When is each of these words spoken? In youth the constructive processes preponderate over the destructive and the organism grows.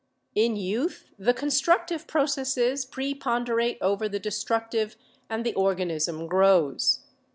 In 0.33 0.55
youth 0.55 1.11
the 1.19 1.31
constructive 1.31 2.07
processes 2.07 2.85
preponderate 2.85 3.77
over 3.81 4.09
the 4.09 4.17
destructive 4.17 4.95
and 5.29 5.45
the 5.45 5.53
organism 5.53 6.25
grows. 6.25 7.01